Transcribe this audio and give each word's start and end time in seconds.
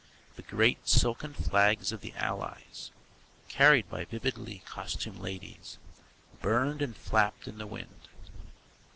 The 0.35 0.41
great 0.41 0.89
silken 0.89 1.35
flags 1.35 1.91
of 1.91 2.01
the 2.01 2.15
Allies, 2.15 2.89
carried 3.49 3.87
by 3.87 4.05
vividly 4.05 4.63
costumed 4.65 5.19
ladies, 5.19 5.77
burned 6.41 6.81
and 6.81 6.95
flapped 6.97 7.47
in 7.47 7.59
the 7.59 7.67
wind. 7.67 8.07